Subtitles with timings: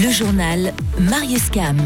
[0.00, 1.76] Le journal Marius Cam.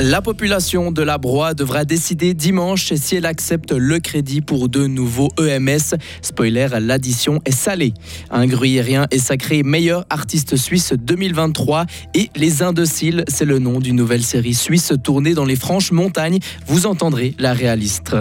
[0.00, 4.88] La population de la Broye devra décider dimanche si elle accepte le crédit pour de
[4.88, 5.94] nouveaux EMS.
[6.22, 7.94] Spoiler, l'addition est salée.
[8.30, 13.96] Un gruyérien est sacré meilleur artiste suisse 2023 et Les Indociles, c'est le nom d'une
[13.96, 16.40] nouvelle série suisse tournée dans les franches montagnes.
[16.66, 18.16] Vous entendrez la réaliste.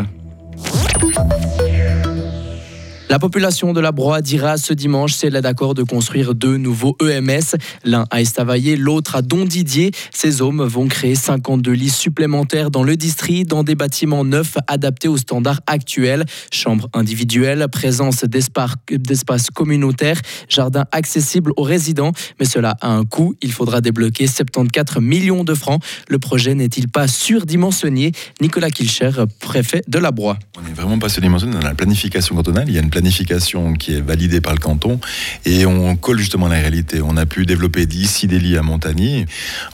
[3.08, 6.58] La population de la Broye dira ce dimanche si elle est d'accord de construire deux
[6.58, 9.91] nouveaux EMS, l'un à Estavayer, l'autre à Dondidier.
[10.12, 15.08] Ces hommes vont créer 52 lits supplémentaires dans le district, dans des bâtiments neufs adaptés
[15.08, 16.26] aux standards actuels.
[16.52, 20.20] Chambres individuelles, présence d'espaces communautaires,
[20.50, 22.12] jardins accessibles aux résidents.
[22.40, 23.36] Mais cela a un coût.
[23.44, 25.81] Il faudra débloquer 74 millions de francs.
[26.09, 28.14] Le projet n'est-il pas surdimensionné?
[28.42, 30.40] Nicolas Kilcher, préfet de la Broye.
[30.58, 32.66] On n'est vraiment pas surdimensionné dans la planification cantonale.
[32.67, 35.02] Il y a une planification qui est validée par le canton
[35.44, 37.02] et on colle justement la réalité.
[37.02, 39.25] On a pu développer ici des lits à Montagny.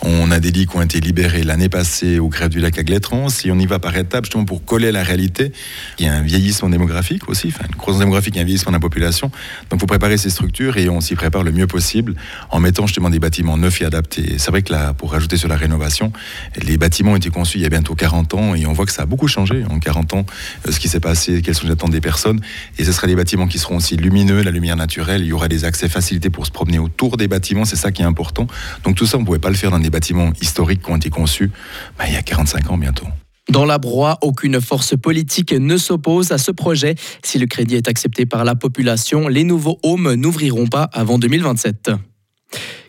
[0.02, 2.84] On a des lits qui ont été libérés l'année passée au grève du lac à
[2.84, 3.30] Glétrans.
[3.30, 5.52] Si on y va par étapes, justement pour coller la réalité,
[6.00, 8.80] il y a un vieillissement démographique aussi, enfin une croissance démographique un vieillissement de la
[8.80, 9.28] population.
[9.70, 12.16] Donc il faut préparer ces structures et on s'y prépare le mieux possible
[12.50, 14.40] en mettant justement des bâtiments neufs et adaptés.
[14.40, 16.12] C'est vrai que là, pour rajouter sur la rénovation,
[16.59, 18.92] les bâtiments ont été conçus il y a bientôt 40 ans et on voit que
[18.92, 20.26] ça a beaucoup changé en 40 ans,
[20.68, 22.42] euh, ce qui s'est passé, quelles sont les attentes des personnes.
[22.80, 25.22] Et ce sera des bâtiments qui seront aussi lumineux, la lumière naturelle.
[25.22, 27.66] Il y aura des accès facilités pour se promener autour des bâtiments.
[27.66, 28.48] C'est ça qui est important.
[28.86, 30.95] Donc tout ça, on ne pouvait pas le faire dans des bâtiments historiques qui ont
[30.95, 31.52] été conçus
[31.98, 33.08] bah, il y a 45 ans bientôt.
[33.50, 36.95] Dans la Broye, aucune force politique ne s'oppose à ce projet.
[37.22, 41.92] Si le crédit est accepté par la population, les nouveaux homes n'ouvriront pas avant 2027.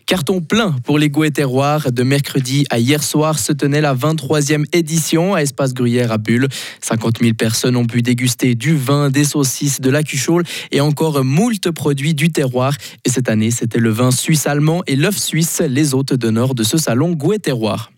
[0.05, 1.91] Carton plein pour les goûts et terroirs.
[1.91, 6.47] De mercredi à hier soir se tenait la 23e édition à Espace Gruyère à Bulle.
[6.81, 11.23] 50 000 personnes ont pu déguster du vin, des saucisses, de la cuchole et encore
[11.23, 12.75] moult produits du terroir.
[13.05, 16.77] Et cette année, c'était le vin suisse-allemand et l'œuf suisse, les hôtes d'honneur de ce
[16.77, 17.91] salon goût et terroir.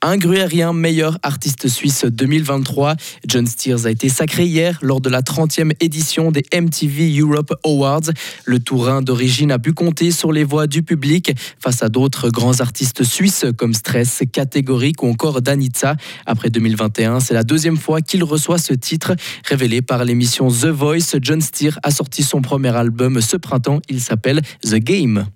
[0.00, 2.94] Un gruyérien meilleur artiste suisse 2023.
[3.26, 8.12] John Steers a été sacré hier lors de la 30e édition des MTV Europe Awards.
[8.44, 12.60] Le Tourin d'origine a pu compter sur les voix du public face à d'autres grands
[12.60, 15.96] artistes suisses comme Stress, Catégorique ou encore Danitza.
[16.26, 19.16] Après 2021, c'est la deuxième fois qu'il reçoit ce titre.
[19.44, 23.80] Révélé par l'émission The Voice, John Steers a sorti son premier album ce printemps.
[23.88, 25.26] Il s'appelle The Game.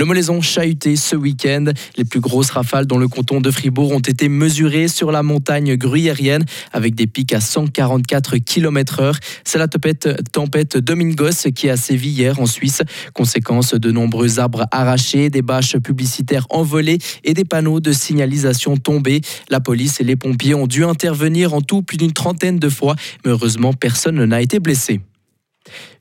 [0.00, 1.66] Le Molaison chahuté ce week-end.
[1.98, 5.76] Les plus grosses rafales dans le canton de Fribourg ont été mesurées sur la montagne
[5.76, 9.18] gruyérienne avec des pics à 144 km/h.
[9.44, 12.80] C'est la tempête, tempête Domingos qui a sévi hier en Suisse.
[13.12, 19.20] Conséquence de nombreux arbres arrachés, des bâches publicitaires envolées et des panneaux de signalisation tombés.
[19.50, 22.96] La police et les pompiers ont dû intervenir en tout plus d'une trentaine de fois,
[23.22, 25.02] mais heureusement personne n'a été blessé.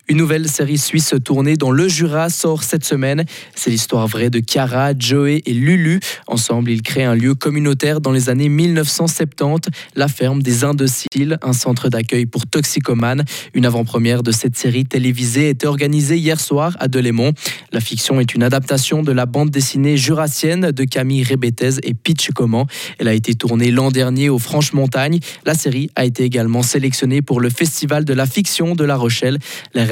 [0.10, 3.26] Une nouvelle série suisse tournée dans le Jura sort cette semaine.
[3.54, 6.00] C'est l'histoire vraie de Chiara, Joey et Lulu.
[6.26, 11.54] Ensemble, ils créent un lieu communautaire dans les années 1970, la ferme des Indociles, un
[11.54, 13.24] centre d'accueil pour toxicomanes.
[13.54, 17.34] Une avant-première de cette série télévisée était organisée hier soir à Delémont.
[17.72, 22.32] La fiction est une adaptation de la bande dessinée jurassienne de Camille Rébétez et Pitch
[22.32, 22.66] Comment.
[22.98, 25.20] Elle a été tournée l'an dernier aux Franches-Montagnes.
[25.46, 29.38] La série a été également sélectionnée pour le Festival de la fiction de La Rochelle.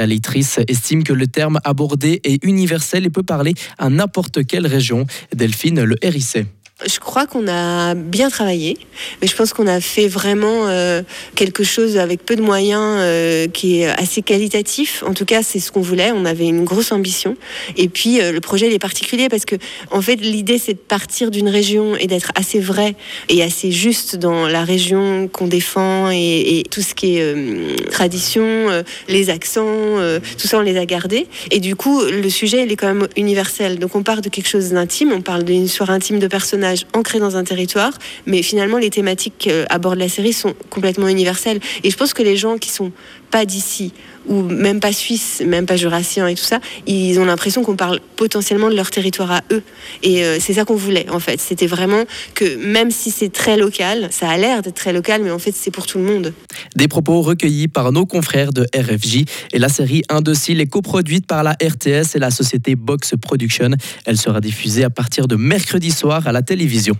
[0.07, 5.05] Réalisatrice estime que le terme abordé est universel et peut parler à n'importe quelle région.
[5.35, 6.45] Delphine Le Hérissé.
[6.85, 8.77] Je crois qu'on a bien travaillé,
[9.19, 11.01] mais je pense qu'on a fait vraiment euh,
[11.33, 15.03] quelque chose avec peu de moyens euh, qui est assez qualitatif.
[15.03, 16.11] En tout cas, c'est ce qu'on voulait.
[16.11, 17.35] On avait une grosse ambition.
[17.77, 19.55] Et puis, euh, le projet il est particulier parce que,
[19.89, 22.93] en fait, l'idée c'est de partir d'une région et d'être assez vrai
[23.27, 28.67] et assez juste dans la région qu'on défend et, tout ce qui est tradition,
[29.07, 29.97] les accents,
[30.37, 31.27] tout ça on les a gardés.
[31.49, 33.79] Et du coup, le sujet il est quand même universel.
[33.79, 35.11] Donc, on part de quelque chose d'intime.
[35.11, 37.93] On parle d'une histoire intime de personnages ancré dans un territoire,
[38.25, 41.59] mais finalement les thématiques à bord de la série sont complètement universelles.
[41.83, 42.91] Et je pense que les gens qui sont
[43.29, 43.93] pas d'ici
[44.27, 47.99] ou même pas suisses, même pas jurassiens et tout ça, ils ont l'impression qu'on parle
[48.15, 49.63] potentiellement de leur territoire à eux.
[50.03, 51.39] Et euh, c'est ça qu'on voulait en fait.
[51.39, 52.03] C'était vraiment
[52.33, 55.53] que même si c'est très local, ça a l'air d'être très local, mais en fait
[55.55, 56.33] c'est pour tout le monde.
[56.75, 59.23] Des propos recueillis par nos confrères de RFJ
[59.53, 63.71] et la série Indocile est coproduite par la RTS et la société Box Production.
[64.05, 66.95] Elle sera diffusée à partir de mercredi soir à la télévision.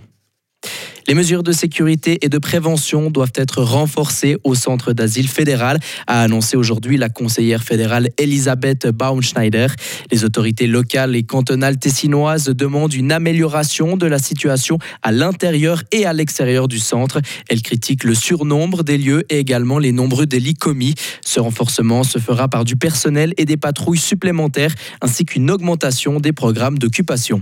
[1.08, 6.20] Les mesures de sécurité et de prévention doivent être renforcées au centre d'asile fédéral, a
[6.20, 9.68] annoncé aujourd'hui la conseillère fédérale Elisabeth Baumschneider.
[10.12, 16.04] Les autorités locales et cantonales tessinoises demandent une amélioration de la situation à l'intérieur et
[16.04, 17.22] à l'extérieur du centre.
[17.48, 20.94] Elle critique le surnombre des lieux et également les nombreux délits commis.
[21.24, 26.34] Ce renforcement se fera par du personnel et des patrouilles supplémentaires ainsi qu'une augmentation des
[26.34, 27.40] programmes d'occupation.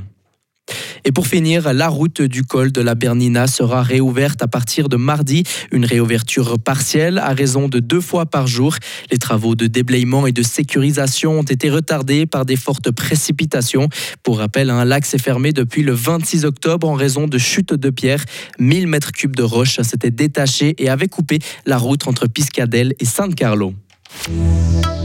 [1.07, 4.97] Et pour finir, la route du col de la Bernina sera réouverte à partir de
[4.97, 5.45] mardi.
[5.71, 8.75] Une réouverture partielle à raison de deux fois par jour.
[9.13, 13.89] Les travaux de déblayement et de sécurisation ont été retardés par des fortes précipitations.
[14.25, 17.91] Pour rappel, un lac s'est fermé depuis le 26 octobre en raison de chutes de
[17.91, 18.25] pierres.
[18.59, 23.05] 1000 mètres cubes de roches s'étaient détachés et avaient coupé la route entre Piscadelle et
[23.05, 23.75] San-Carlo.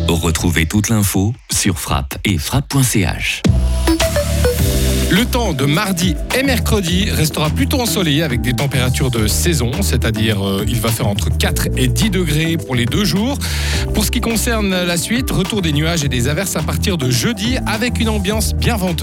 [0.08, 3.44] Retrouvez toute l'info sur frappe et frappe.ch.
[5.12, 10.42] Le temps de mardi et mercredi restera plutôt ensoleillé avec des températures de saison, c'est-à-dire
[10.42, 13.38] euh, il va faire entre 4 et 10 degrés pour les deux jours.
[13.94, 17.12] Pour ce qui concerne la suite, retour des nuages et des averses à partir de
[17.12, 19.00] jeudi avec une ambiance bien venteuse.